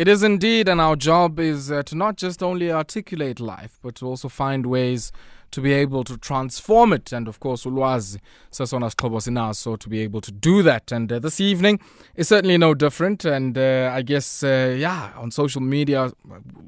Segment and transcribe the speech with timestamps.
[0.00, 3.96] It is indeed, and our job is uh, to not just only articulate life, but
[3.96, 5.12] to also find ways
[5.50, 7.12] to be able to transform it.
[7.12, 8.18] And of course, ulwazi
[8.50, 10.90] sasona sixhobo so to be able to do that.
[10.90, 11.80] And uh, this evening
[12.16, 13.26] is certainly no different.
[13.26, 16.10] And uh, I guess, uh, yeah, on social media,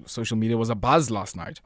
[0.04, 1.62] social media was a buzz last night.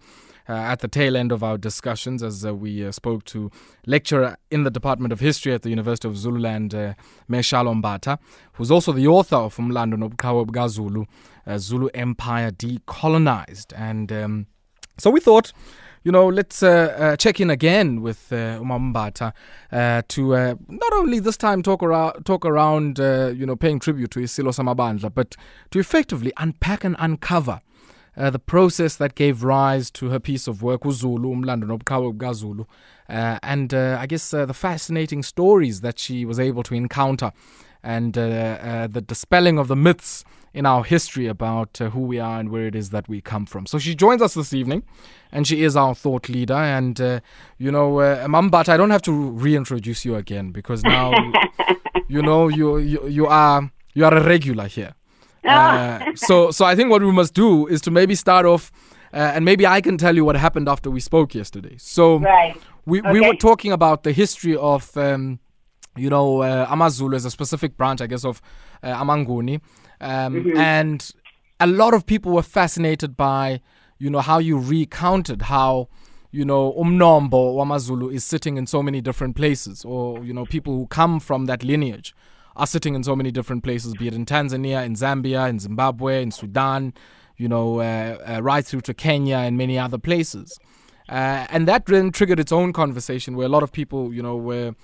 [0.48, 3.50] Uh, at the tail end of our discussions as uh, we uh, spoke to
[3.86, 6.94] lecturer in the Department of History at the University of Zululand, uh,
[8.52, 11.06] who's also the author of Umlando Nobuqhawe Bukazulu,
[11.46, 13.72] uh, Zulu Empire Decolonized.
[13.76, 14.46] And um,
[14.98, 15.52] so we thought,
[16.04, 20.29] you know, let's uh, uh, check in again with uh, uh, to
[20.68, 22.99] not only this time talk around, talk around
[23.36, 25.35] you know, paying tribute to Isilo Samabandla, but
[25.72, 27.60] to effectively unpack and uncover
[28.16, 32.66] uh, the process that gave rise to her piece of work, Uzulu, Umlando Nobuqhawe Bukazulu,
[33.08, 37.33] uh, and uh, I guess uh, the fascinating stories that she was able to encounter
[37.83, 42.19] and uh, uh, the dispelling of the myths in our history about uh, who we
[42.19, 43.66] are and where it is that we come from.
[43.66, 44.83] So she joins us this evening,
[45.30, 46.54] and she is our thought leader.
[46.54, 47.20] And uh,
[47.58, 51.12] you know, uh, MaMbatha, I don't have to reintroduce you again because now,
[52.08, 54.94] you know, you, you you are you are a regular here.
[55.47, 58.72] Uh, so so I think what we must do is to maybe start off.
[59.14, 61.77] Uh, and maybe I can tell you what happened after we spoke yesterday.
[61.78, 62.56] So Right.
[62.84, 65.38] we, we were talking about the history of um,
[65.97, 68.42] you know uh, amazulu as a specific branch i guess of
[68.83, 69.61] uh, amanguni
[70.00, 71.12] um, and
[71.58, 73.60] a lot of people were fascinated by
[73.98, 75.88] you know how you recounted how
[76.31, 80.72] you know umnombo wamazulu is sitting in so many different places or you know people
[80.75, 82.14] who come from that lineage
[82.56, 86.22] are sitting in so many different places be it in tanzania in zambia in zimbabwe
[86.22, 86.92] in sudan
[87.36, 90.58] you know uh, uh, right through to kenya and many other places
[91.08, 94.36] uh, and that then triggered its own conversation where a lot of people, you know,
[94.36, 94.74] were,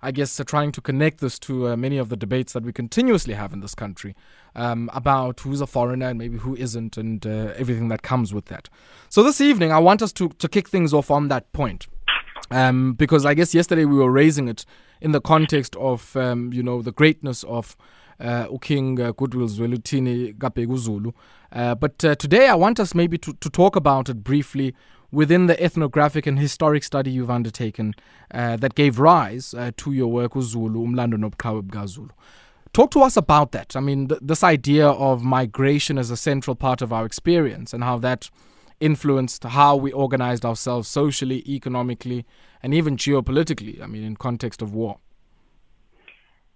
[0.00, 2.72] I guess, uh, trying to connect this to uh, many of the debates that we
[2.72, 4.14] continuously have in this country
[4.54, 8.46] um, about who's a foreigner and maybe who isn't and uh, everything that comes with
[8.46, 8.68] that.
[9.08, 11.86] So this evening, I want us to, to kick things off on that point.
[12.50, 14.66] Um, because I guess yesterday we were raising it
[15.02, 17.76] in the context of, um, you know, the greatness of
[18.20, 21.12] uh, King uh, Goodwill Zwelithini ka Bhekuzulu.
[21.50, 24.74] Uh, but uh, today I want us maybe to, to talk about it briefly
[25.10, 27.94] within the ethnographic and historic study you've undertaken
[28.32, 32.10] uh, that gave rise uh, to your work uZulu, Umlando Nobuqhawe Bukazulu.
[32.72, 33.76] Talk to us about that.
[33.76, 37.82] I mean, th- this idea of migration as a central part of our experience and
[37.82, 38.30] how that
[38.80, 42.24] influenced how we organized ourselves socially, economically,
[42.62, 43.80] and even geopolitically.
[43.82, 44.98] I mean, in context of war.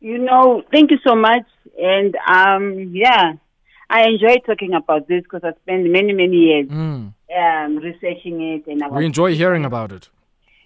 [0.00, 1.46] You know, thank you so much.
[1.78, 3.32] And um, yeah,
[3.90, 7.14] I enjoy talking about this because I spent many, many years Mm.
[7.40, 8.66] um, researching it.
[8.66, 10.08] And I We enjoy hearing about it.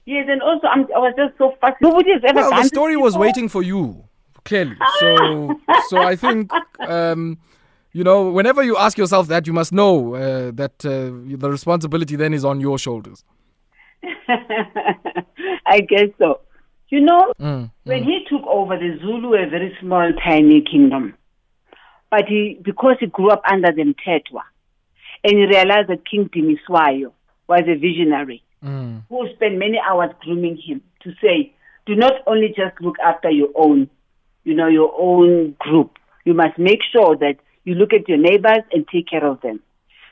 [0.05, 1.83] yes, and also I'm, I was just so fascinated.
[1.83, 4.05] Nobody has ever Well, the story was waiting for you,
[4.45, 4.77] clearly.
[4.99, 7.39] So, so I think, um,
[7.93, 10.91] you know, whenever you ask yourself that, you must know uh, that uh,
[11.43, 13.25] the responsibility then is on your shoulders.
[15.71, 16.41] I guess so.
[16.89, 21.15] You know, Mm, when he took over, the Zulu were a very small, tiny kingdom.
[22.11, 24.43] But he, because he grew up under the Mthethwa,
[25.23, 27.13] and he realized that King Dingiswayo
[27.49, 31.53] was a visionary mm, who spent many hours grooming him to say,
[31.87, 33.89] do not only just look after your own,
[34.45, 35.99] you know, your own group.
[36.25, 39.61] You must make sure that you look at your neighbors and take care of them.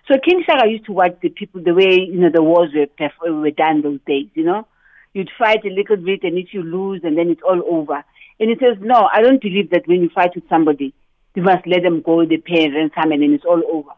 [0.06, 2.86] So King Shaka used to watch the people the way, you know, the wars were,
[2.86, 4.66] perf- were done those days, you know.
[5.14, 8.04] You'd fight a little bit and if you lose and then it's all over.
[8.40, 10.94] And he says, no, I don't believe that when you fight with somebody,
[11.34, 13.90] you must let them go, they pay a ransom and then it's all over.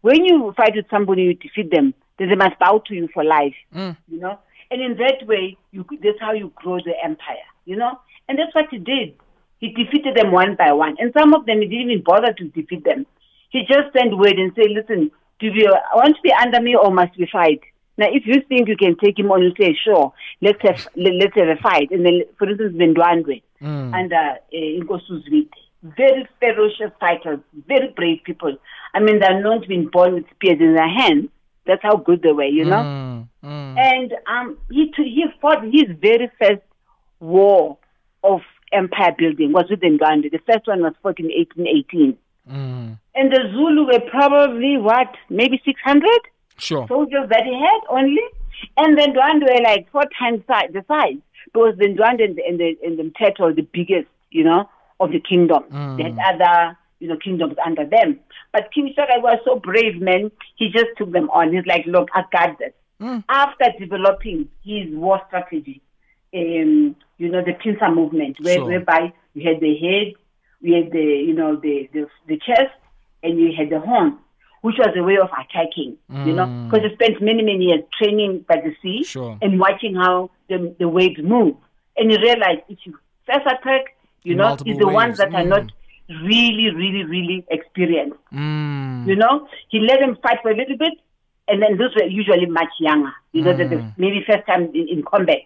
[0.00, 3.24] When you fight with somebody, you defeat them, then they must bow to you for
[3.24, 4.38] life mm, you know.
[4.70, 7.98] And in that way, you that's how you grow the empire, you know.
[8.28, 9.14] And that's what he did.
[9.58, 12.44] He defeated them one by one, and some of them he didn't even bother to
[12.48, 13.06] defeat them.
[13.50, 16.90] He just sent word and say, "Listen, do you want to be under me or
[16.90, 17.60] must we fight?"
[17.96, 20.12] Now, if you think you can take him on, you say, "Sure,
[20.42, 23.94] let's have let, let's have a fight." And then, for instance, Vendwandwe mm.
[23.94, 25.48] and uh, Zwide.
[25.96, 28.56] very ferocious fighters, very brave people.
[28.94, 31.28] I mean, they're known to be born with spears in their hands.
[31.66, 32.76] That's how good they were, you know.
[32.76, 36.62] Mm, mm, And um, he he fought his very first
[37.20, 37.78] war
[38.22, 38.40] of
[38.72, 40.30] empire building was with Ndwandwe.
[40.30, 42.18] The first one was fought in 1818.
[42.50, 42.98] mm.
[43.14, 46.08] And the Zulu were probably what, maybe 600
[46.58, 46.86] Sure.
[46.88, 48.20] soldiers that he had only.
[48.76, 52.60] And then Ndwandwe were like four times the size because the Ndwandwe and the, and
[52.60, 54.68] the, and the Mthethwa were the biggest, you know,
[55.00, 55.64] of the kingdom.
[55.70, 55.96] Mm.
[55.96, 58.20] They had other, you know, kingdoms under them.
[58.52, 60.30] But King Shaka was so brave, man.
[60.56, 61.52] He just took them on.
[61.52, 62.72] He's like, look, I got this.
[63.00, 63.24] Mm.
[63.28, 65.82] After developing his war strategy,
[66.32, 68.66] um, you know, the pincer movement, where, Sure.
[68.66, 70.14] whereby you had the head,
[70.60, 72.72] you had the, you know, the, the, the chest,
[73.22, 74.18] and you had the horn.
[74.64, 75.92] Which was a way of attacking,
[76.28, 76.70] you know, Mm.
[76.70, 79.36] because he spent many, many years training by the sea Sure.
[79.42, 81.54] and watching how the, the waves move.
[81.98, 82.92] And he realized if you
[83.26, 83.82] first attack,
[84.22, 85.02] you know, Multiple it's the waves.
[85.02, 85.54] ones that are Mm.
[85.56, 85.66] not
[86.32, 88.16] really, really, really experienced.
[88.32, 89.06] Mm.
[89.06, 89.34] You know,
[89.68, 90.94] he let them fight for a little bit,
[91.48, 93.12] and then those were usually much younger.
[93.32, 95.44] You know, that the maybe first time in, in combat,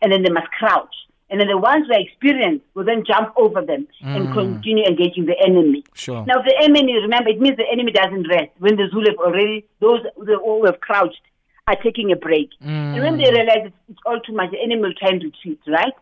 [0.00, 0.94] and then they must crouch.
[1.28, 5.26] And then the ones who are experienced will then jump over them and continue engaging
[5.26, 5.82] the enemy.
[5.94, 6.24] Sure.
[6.24, 8.50] Now, if the enemy, remember, it means the enemy doesn't rest.
[8.58, 11.20] When the Zulu have already, those who have crouched
[11.66, 12.50] are taking a break.
[12.60, 15.58] And when they realize it's, it's all too much, the enemy will try and retreat,
[15.66, 15.92] right?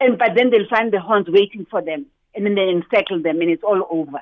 [0.00, 3.40] And but then they'll find the horns waiting for them, and then they encircle them,
[3.40, 4.18] and it's all over.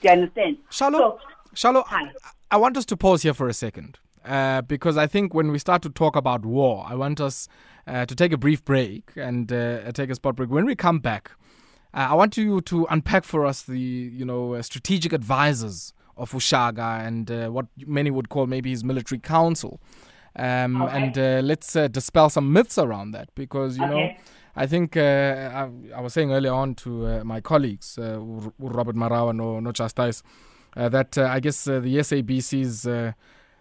[0.00, 0.58] Do you understand?
[0.70, 0.98] Shalo.
[0.98, 1.20] So,
[1.54, 2.12] Shalo, Hi.
[2.50, 5.58] I want us to pause here for a second uh, because I think when we
[5.58, 7.48] start to talk about war, I want us
[7.88, 10.50] uh, to take a brief break and uh, take a spot break.
[10.50, 11.30] When we come back,
[11.94, 13.78] uh, I want you to unpack for us the
[14.20, 18.84] you know uh, strategic advisors of uShaka and uh, what many would call maybe his
[18.84, 19.80] military council.
[20.36, 20.96] Um, Okay.
[20.96, 24.10] And uh, let's uh, dispel some myths around that because you know
[24.54, 28.18] I think uh, I, I was saying earlier on to uh, my colleagues, uh,
[28.58, 30.22] Robert Marawa, no, no Chastais,
[30.76, 33.14] uh, that uh, I guess uh, the SABC's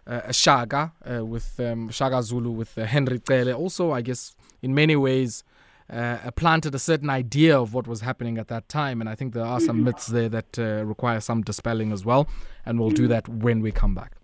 [0.07, 4.74] uh, Shaka uh, with um, Shaka Zulu with uh, Henry Cele also, I guess, in
[4.74, 5.44] many ways.
[5.89, 9.33] Uh, planted a certain idea of what was happening at that time, and I think
[9.33, 12.27] there are some myths there that uh, require some dispelling as well,
[12.65, 14.18] and we'll do that when we come back.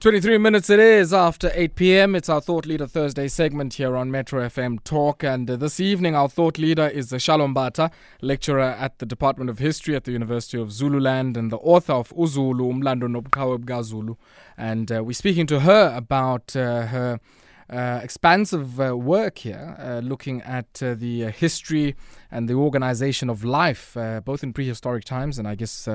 [0.00, 2.14] 23 minutes it is after 8 p.m.
[2.14, 5.22] It's our Thought Leader Thursday segment here on Metro FM Talk.
[5.22, 7.92] And uh, this evening, our Thought Leader is Shalo Mbatha,
[8.22, 12.14] lecturer at the Department of History at the University of Zululand and the author of
[12.16, 14.16] Uzulu, Umlando Nobuqhawe Bukazulu.
[14.56, 17.20] And uh, we're speaking to her about uh, her
[17.68, 21.94] uh, expansive uh, work here, uh, looking at uh, the uh, history
[22.30, 25.86] and the organization of life, uh, both in prehistoric times and I guess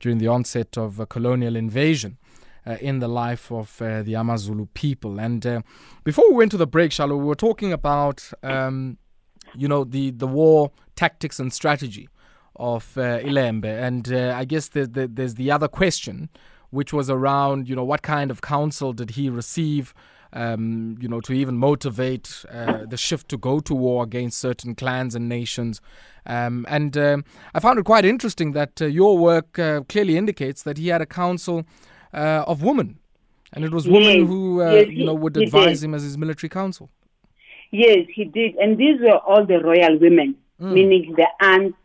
[0.00, 2.18] during the onset of colonial invasion
[2.80, 5.18] in the life of uh, the Amazulu people.
[5.18, 5.62] And uh,
[6.04, 8.98] before we went to the break, Shalo, we were talking about, um,
[9.54, 12.08] you know, the, the war tactics and strategy
[12.56, 13.64] of uh, Ilembe.
[13.64, 16.28] And uh, I guess the, the, there's the other question,
[16.70, 19.94] which was around, you know, what kind of counsel did he receive?
[20.30, 24.74] Um, you know, to even motivate uh, the shift to go to war against certain
[24.74, 25.80] clans and nations.
[26.26, 27.24] Um, and um,
[27.54, 31.00] I found it quite interesting that uh, your work uh, clearly indicates that he had
[31.00, 31.64] a council
[32.14, 32.98] uh, of women,
[33.52, 35.86] and it was women Yes, who uh, yes, you know would advise did.
[35.86, 36.90] him as his military counsel.
[37.70, 41.76] Yes, he did, and these were all the royal women, meaning the aunts,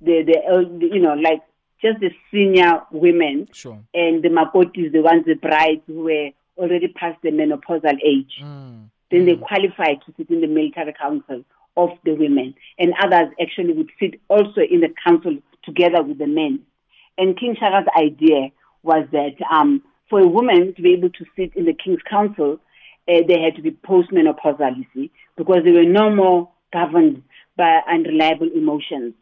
[0.00, 1.40] the the el- you know like
[1.80, 3.78] just the senior women, Sure.
[3.94, 8.34] and the makotis, the ones the brides who were already past the menopausal age.
[8.42, 8.90] Mm.
[9.10, 11.44] Then they qualified to sit in the military council
[11.76, 16.26] of the women, and others actually would sit also in the council together with the
[16.26, 16.60] men.
[17.18, 18.50] And King Shaka's idea
[18.82, 22.58] was that um, for a woman to be able to sit in the king's council,
[23.08, 27.22] uh, they had to be postmenopausal, you see, because they were no more governed
[27.56, 29.14] by unreliable emotions.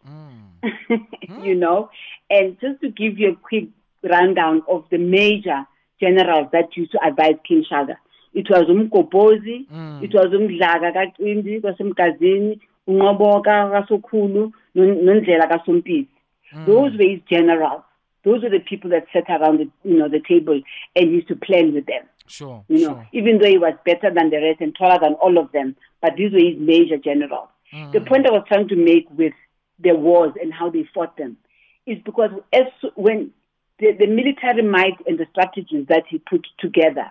[1.43, 1.91] you know,
[2.29, 3.69] and just to give you a quick
[4.03, 5.65] rundown of the major
[6.01, 7.97] generals that used to advise King Shaka.
[8.35, 9.67] It was umgobhozi,
[10.03, 16.09] it was umdlaka kacimbi kwasemgazini, unqoboka kasokhulu, non- nondlela kasompisi.
[16.67, 17.83] Those were his generals.
[18.25, 20.61] Those were the people that sat around the, you know, the table
[20.95, 22.03] and used to plan with them.
[22.27, 22.65] Sure.
[22.69, 23.09] You know, sure.
[23.13, 26.15] even though he was better than the rest and taller than all of them, but
[26.17, 27.49] these were his major generals.
[27.73, 28.09] The mm.
[28.09, 29.33] point I was trying to make with
[29.79, 31.37] the wars and how they fought them
[31.87, 33.31] is because as when
[33.79, 37.11] the, the military might and the strategies that he put together,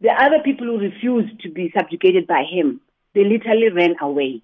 [0.00, 2.80] the other people who refused to be subjugated by him,
[3.14, 4.42] they literally ran away.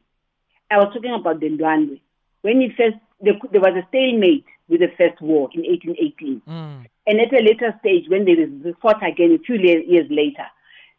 [0.71, 2.01] I was talking about the Ndwandwe.
[2.43, 6.43] When he first, there, there was a stalemate with the first war in 1818.
[6.49, 6.87] Mm.
[7.07, 10.47] And at a later stage, when they was- fought again a few years later,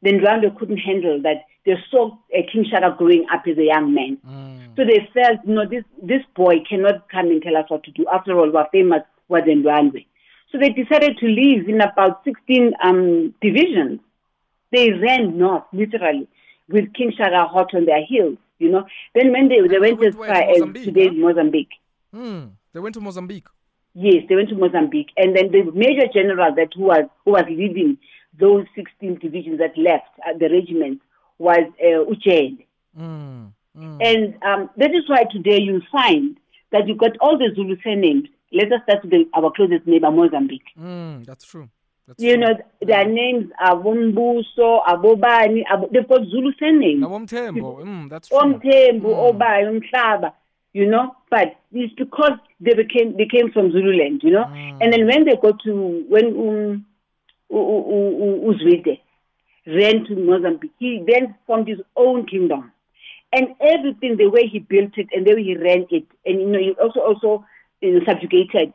[0.01, 1.45] then Rwanda couldn't handle that.
[1.65, 4.17] They saw uh, King Shaka growing up as a young man.
[4.27, 4.75] Mm.
[4.75, 8.05] So they felt, no, this, this boy cannot come and tell us what to do.
[8.13, 10.05] After all, we're famous was in Rwanda.
[10.51, 14.00] So they decided to leave in about 16 um, divisions.
[14.72, 16.27] They ran north, literally,
[16.69, 18.86] with King Shaka hot on their heels, you know.
[19.15, 21.12] Then when they, they went as far To as today's?
[21.13, 21.74] Mozambique.
[22.15, 22.51] Mm.
[22.74, 23.48] They went to Mozambique.
[23.93, 27.45] Yes, they went to Mozambique, and then the major general that who was who was
[27.48, 27.98] leading
[28.38, 31.01] those 16 divisions that left uh, the regiment
[31.38, 32.65] was uh, Uchene.
[33.00, 33.53] Mm.
[33.77, 33.98] Mm.
[34.05, 36.38] And um, that is why today you'll find
[36.72, 38.27] that you got all the Zulu surnames.
[38.51, 40.67] Let us start with the, our closest neighbor, Mozambique.
[40.79, 41.25] Mm.
[41.25, 41.69] That's true.
[42.07, 42.45] That's You true.
[42.45, 47.03] know, their names are Wombuso, Abobani, Abo, they've got Zulu surnames.
[47.03, 48.38] Mm, that's true.
[48.39, 50.34] Umhlaba.
[50.75, 51.15] You know.
[51.32, 54.46] But it's because they became they came from Zululand, you know.
[54.46, 54.77] Mm.
[54.82, 56.86] And then when they go to when um,
[58.50, 59.00] Uzwide
[59.65, 62.72] ran to Mozambique, he then formed his own kingdom,
[63.32, 66.48] and everything the way he built it and the way he ran it, and you
[66.48, 67.46] know he also also
[67.82, 68.74] you know, subjugated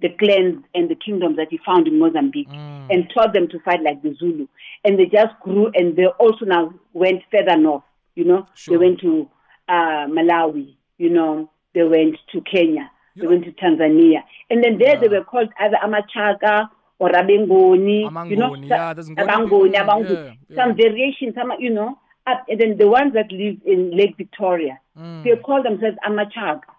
[0.00, 2.86] the clans and the kingdoms that he found in Mozambique Mm.
[2.90, 4.48] and taught them to fight like the Zulu.
[4.84, 7.84] And they just grew and they also now went further north,
[8.16, 8.46] you know.
[8.54, 8.72] Sure.
[8.72, 9.28] They went to
[9.68, 14.22] uh, Malawi, you know, they went to Kenya, You they know- went to Tanzania.
[14.50, 16.68] And then there they were called either Amachaka
[16.98, 19.84] or Rabengoni, you know, yeah, Abangoni, yeah,
[20.54, 20.72] some yeah.
[20.74, 21.98] variations, some, you know.
[22.24, 25.24] Up, and then the ones that live in Lake Victoria, Mm.
[25.24, 26.70] they call themselves Amachaka.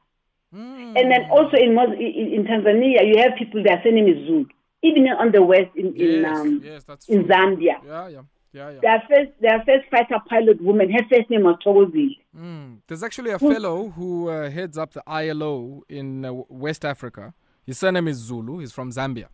[0.56, 0.98] Mm.
[0.98, 4.46] And then also in, in in Tanzania, you have people their surname is Zulu.
[4.84, 7.24] Even on the west in in, um, yes, in.
[7.26, 8.22] Zambia, Yeah, yeah,
[8.54, 8.80] yeah, yeah.
[8.82, 12.18] their first their first fighter pilot woman, her first name was Thokozile.
[12.38, 12.78] Mm.
[12.88, 17.34] There's actually a fellow who uh, heads up the ILO in uh, West Africa.
[17.66, 18.60] His surname is Zulu.
[18.60, 19.28] He's from Zambia.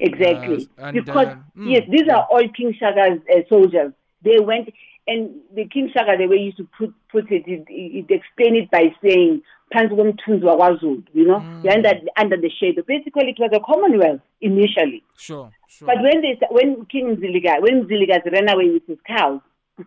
[0.00, 0.68] Exactly.
[0.78, 2.16] Uh, and, because mm, yes, these yeah.
[2.16, 3.92] are all King Shaka's uh, soldiers.
[4.22, 4.68] They went
[5.06, 8.56] and the King Shaka, the way he used to put put it, it, it explained
[8.56, 9.42] it by saying
[9.74, 11.62] Panzwam Tunzwa Wazulu, you know, Mm.
[11.62, 12.76] They're under under the shade.
[12.86, 15.02] Basically, it was a Commonwealth initially.
[15.16, 15.86] Sure, sure.
[15.86, 19.40] But when they when King Ziliga when Ziliga ran away with his cows,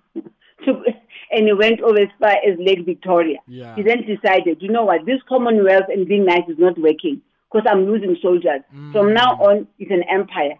[0.66, 0.84] to,
[1.32, 3.76] and he went over as far as Lake Victoria, Yeah.
[3.76, 7.22] he then decided, you know what, this Commonwealth and being nice is not working
[7.52, 8.62] because I'm losing soldiers.
[8.92, 10.56] From now on, it's an empire.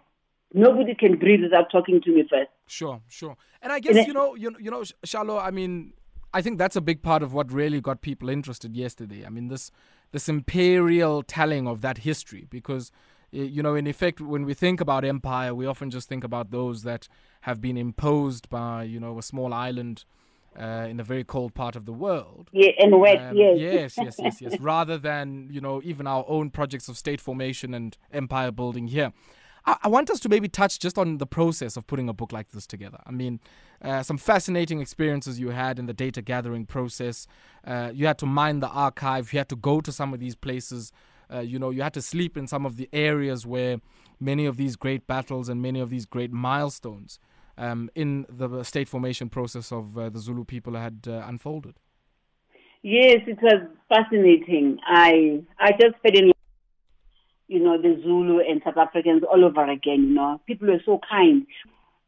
[0.52, 2.50] Nobody can breathe without talking to me first.
[2.66, 3.36] Sure, sure.
[3.62, 5.42] And I guess it- you know, you know, you know, Sh- Shalo.
[5.42, 5.92] I mean,
[6.32, 9.24] I think that's a big part of what really got people interested yesterday.
[9.26, 9.70] I mean, this
[10.12, 12.90] this imperial telling of that history, because
[13.30, 16.82] you know, in effect, when we think about empire, we often just think about those
[16.84, 17.08] that
[17.42, 20.04] have been imposed by you know a small island
[20.58, 22.48] uh, in a very cold part of the world.
[22.52, 23.58] Yeah, and wet, Um, yes.
[23.58, 24.60] yes, yes, yes, yes.
[24.74, 29.12] Rather than you know even our own projects of state formation and empire building here.
[29.82, 32.50] I, want us to maybe touch just on the process of putting a book like
[32.50, 32.98] this together.
[33.06, 33.40] I mean,
[33.82, 37.26] uh, some fascinating experiences you had in the data gathering process.
[37.66, 39.32] Uh, you had to mine the archive.
[39.32, 40.92] You had to go to some of these places.
[41.32, 43.80] Uh, you know, you had to sleep in some of the areas where
[44.20, 47.18] many of these great battles and many of these great milestones
[47.58, 51.74] um, in the state formation process of uh, the Zulu people had uh, unfolded.
[52.82, 54.78] Yes, it was fascinating.
[54.86, 56.30] I I just fell in
[57.48, 60.40] you know, the Zulu and South Africans all over again, you know.
[60.46, 61.46] People were so kind.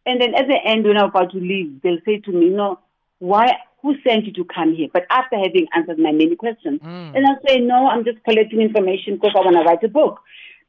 [0.06, 2.56] And then at the end, when I'm about to leave, they'll say to me, you
[2.56, 2.78] know,
[3.18, 4.88] why, who sent you to come here?
[4.92, 6.80] But after having answered my many questions.
[6.80, 7.16] Mm.
[7.16, 10.20] And I'll say, no, I'm just collecting information because I want to write a book.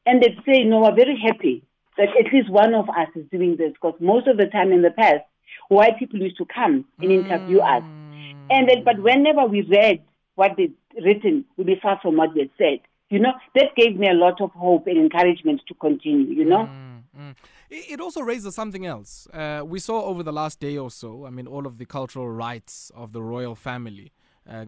[0.05, 1.63] And they'd say, no, we're very happy
[1.97, 4.81] that at least one of us is doing this because most of the time in
[4.81, 5.23] the past,
[5.67, 7.83] white people used to come and interview us.
[8.49, 10.01] And then, but whenever we read
[10.35, 12.79] what they'd written, we'd be far from what they'd said.
[13.11, 16.63] You know, that gave me a lot of hope and encouragement to continue, you know?
[16.65, 17.35] Mm, mm.
[17.69, 19.27] It also raises something else.
[19.33, 22.29] Uh, we saw over the last day or so, I mean, all of the cultural
[22.29, 24.13] rights of the royal family,
[24.49, 24.65] uh,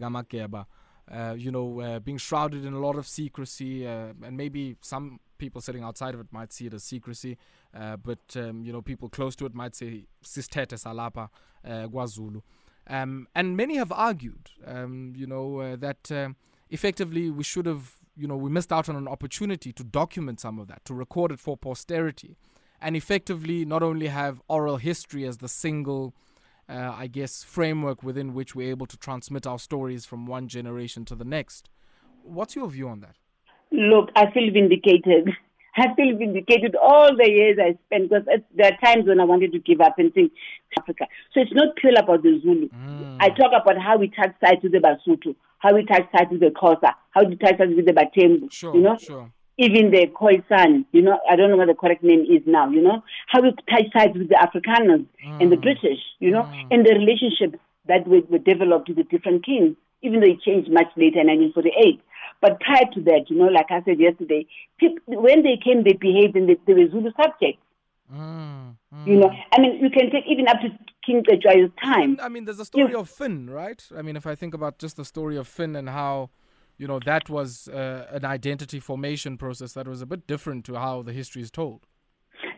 [1.10, 5.20] uh, you know, uh, being shrouded in a lot of secrecy, uh, and maybe some
[5.38, 7.36] people sitting outside of it might see it as secrecy,
[7.74, 11.28] uh, but, um, you know, people close to it might say, Sistete Salapa,
[11.90, 12.42] guazulu.
[12.86, 16.34] Um, and many have argued, um, you know, uh, that
[16.70, 20.58] effectively we should have, you know, we missed out on an opportunity to document some
[20.58, 22.36] of that, to record it for posterity,
[22.80, 26.14] and effectively not only have oral history as the single,
[26.68, 31.04] uh, I guess, framework within which we're able to transmit our stories from one generation
[31.06, 31.68] to the next.
[32.22, 33.16] What's your view on that?
[33.70, 35.30] Look, I feel vindicated.
[35.76, 39.52] I feel vindicated all the years I spent because there are times when I wanted
[39.52, 40.32] to give up and think
[40.78, 41.06] Africa.
[41.32, 42.68] So it's not purely about the Zulu.
[42.68, 43.16] Mm.
[43.20, 46.40] I talk about how we touch sides with the Basotho, how we touch sides with
[46.40, 48.52] the Xhosa, how we touch sides with the Batembu.
[48.52, 49.30] Sure, you know, sure.
[49.58, 52.82] even the Khoisan, you know, I don't know what the correct name is now, you
[52.82, 55.06] know, how we touch sides with the Afrikaners
[55.40, 55.62] and the mm.
[55.62, 56.66] British, you know, mm.
[56.70, 60.88] and the relationships that were developed with the different kings, even though it changed much
[60.96, 62.00] later in 1948.
[62.44, 64.46] But prior to that, you know, like I said yesterday,
[64.78, 67.62] people, when they came, they behaved and they, they were Zulu subjects.
[68.14, 69.06] Mm, mm.
[69.06, 70.68] You know, I mean, you can take even up to
[71.06, 72.18] King Cetshwayo's time.
[72.22, 73.82] I mean, there's a story of Fynn, right?
[73.96, 76.28] I mean, if I think about just the story of Fynn and how,
[76.76, 80.74] you know, that was uh, an identity formation process that was a bit different to
[80.74, 81.86] how the history is told.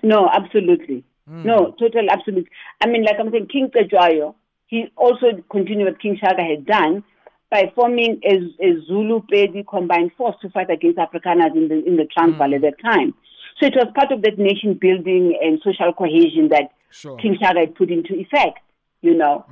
[0.02, 1.04] No, absolutely.
[1.28, 2.50] No, total, absolutely.
[2.82, 4.34] I mean, like I'm saying, King Cetshwayo,
[4.66, 7.04] he also continued what King Shaka had done
[7.50, 11.96] by forming a, a Zulu Pedi combined force to fight against Afrikaners in the in
[11.96, 13.14] the Transvaal at that time.
[13.60, 17.18] So it was part of that nation building and social cohesion that Sure.
[17.18, 18.60] King Shaka had put into effect.
[19.02, 19.44] You know,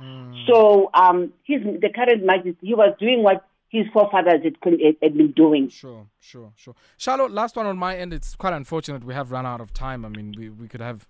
[0.47, 2.57] so um, he's the current majesty.
[2.61, 4.57] He was doing what his forefathers had,
[5.01, 5.69] had been doing.
[5.69, 6.75] Sure, sure, sure.
[6.97, 8.11] Charlotte, last one on my end.
[8.11, 10.03] It's quite unfortunate we have run out of time.
[10.03, 11.07] I mean, we, we could have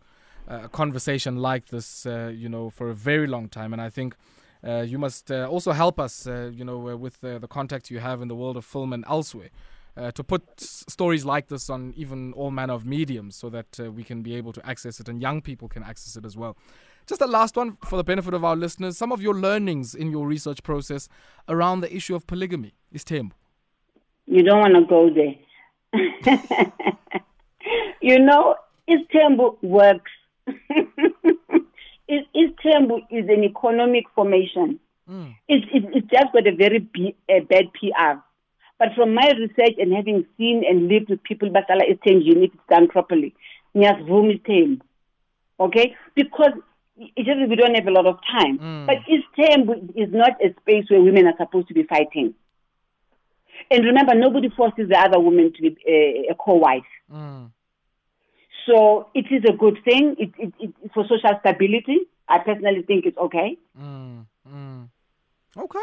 [0.48, 3.74] a conversation like this, uh, you know, for a very long time.
[3.74, 4.16] And I think
[4.66, 8.22] you must uh, also help us, uh, you know, uh, with the contacts you have
[8.22, 9.50] in the world of film and elsewhere.
[10.14, 14.04] to put s- stories like this on even all manner of mediums so that we
[14.04, 16.58] can be able to access it and young people can access it as well.
[17.08, 18.98] Just a last one for the benefit of our listeners.
[18.98, 21.08] Some of your learnings in your research process
[21.48, 23.32] around the issue of polygamy is Tembu.
[24.26, 25.36] You don't want to go there.
[28.02, 28.56] you know,
[28.90, 30.12] Istembu works.
[32.10, 34.80] Istembu is an economic formation.
[35.10, 35.36] Mm.
[35.48, 38.20] It's, it, it's just got a very b- a bad PR.
[38.78, 42.64] But from my research and having seen and lived with people, Basala Istembu, if it's
[42.70, 43.34] done properly,
[43.76, 44.82] Nyas Room Istembu.
[45.60, 45.96] Okay?
[46.16, 46.52] Because
[46.98, 48.60] it's just we don't have a lot of time.
[48.60, 48.86] Mm.
[48.88, 52.34] But Istembu is not a space where women are supposed to be fighting.
[53.72, 56.84] And remember, nobody forces the other woman to be a, a co-wife.
[57.12, 57.52] Mm.
[58.66, 60.16] So it is a good thing.
[60.18, 62.00] It, it, it, for social stability.
[62.28, 63.58] I personally think it's okay.
[63.80, 64.26] Mm.
[64.52, 64.90] Mm.
[65.58, 65.80] Okay.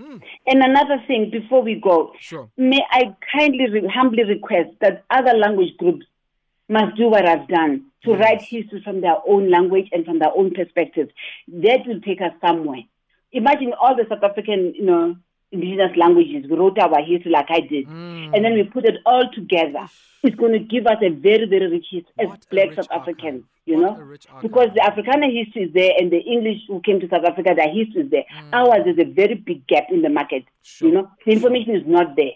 [0.00, 0.16] Hmm.
[0.46, 2.48] And another thing, before we go, sure.
[2.56, 6.06] may I kindly, re- humbly request that other language groups
[6.68, 8.20] must do what I've done to yes.
[8.20, 11.08] write history from their own language and from their own perspective.
[11.48, 12.82] That will take us somewhere.
[13.32, 15.16] Imagine all the South African, you know,
[15.52, 16.46] indigenous languages.
[16.48, 17.86] We wrote our history like I did.
[17.88, 18.34] Mm.
[18.34, 19.88] And then we put it all together.
[20.22, 23.80] It's going to give us a very, very rich history as black South Africans, you
[23.80, 24.16] what know?
[24.42, 27.72] Because the Afrikaner history is there and the English who came to South Africa, their
[27.72, 28.24] history is there.
[28.36, 28.52] Mm.
[28.52, 30.88] Ours is a very big gap in the market, sure.
[30.88, 31.10] you know?
[31.24, 32.32] The information is not there.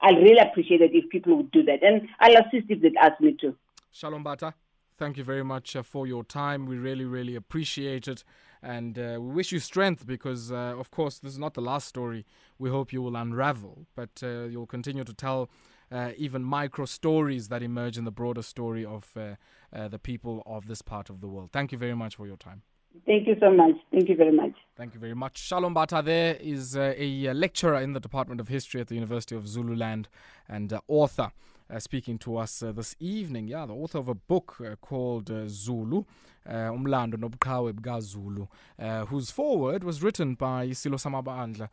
[0.00, 1.82] I'll really appreciate it if people would do that.
[1.82, 3.54] And I'll assist if they ask me to.
[3.94, 4.54] Shalo Mbatha.
[4.96, 6.66] Thank you very much uh, for your time.
[6.66, 8.24] We really, really appreciate it.
[8.62, 11.88] And uh, we wish you strength because, uh, of course, this is not the last
[11.88, 12.24] story
[12.58, 15.48] we hope you will unravel, but uh, you'll continue to tell
[15.90, 20.66] uh, even micro stories that emerge in the broader story of uh, the people of
[20.66, 21.50] this part of the world.
[21.52, 22.62] Thank you very much for your time.
[23.06, 23.76] Thank you so much.
[23.92, 24.52] Thank you very much.
[24.76, 25.40] Thank you very much.
[25.40, 29.36] Shalo Mbatha there is uh, a lecturer in the Department of History at the University
[29.36, 30.08] of Zululand
[30.48, 33.48] and uh, author uh, speaking to us uh, this evening.
[33.48, 36.04] Yeah, the author of a book uh, called uh, Zulu,
[36.48, 38.46] uh, Umlando Nobuqhawe Zulu,
[38.78, 41.68] uh, whose foreword was written by Silo Samabandla,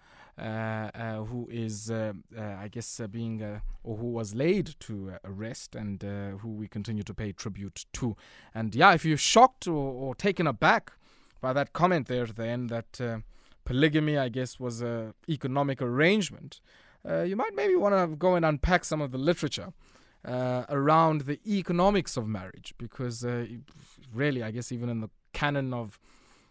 [1.28, 3.42] who is, I guess, being,
[3.84, 6.04] or who was laid to arrest and
[6.42, 8.18] who we continue to pay tribute to.
[8.54, 10.92] And yeah, if you're shocked or, or taken aback
[11.40, 13.24] by that comment there at the end that
[13.64, 16.60] polygamy, I guess, was an economic arrangement,
[17.08, 19.74] uh, you might maybe want to go and unpack some of the literature
[20.26, 23.46] uh, around the economics of marriage, because uh,
[24.14, 26.00] really, I guess, even in the canon of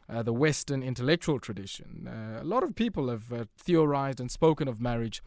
[0.09, 4.69] uh, the Western intellectual tradition, uh, a lot of people have uh, theorized and spoken
[4.69, 5.23] of marriage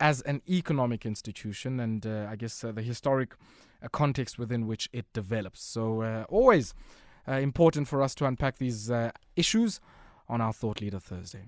[0.00, 3.36] as an economic institution, and I guess the historic
[3.92, 5.62] context within which it develops.
[5.62, 6.74] So, always
[7.28, 8.90] important for us to unpack these
[9.36, 9.80] issues
[10.28, 11.44] on our Thought Leader Thursday.